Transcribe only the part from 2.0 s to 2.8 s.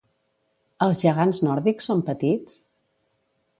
petits?